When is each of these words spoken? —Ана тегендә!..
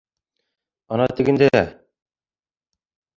—Ана 0.95 1.05
тегендә!.. 1.19 1.61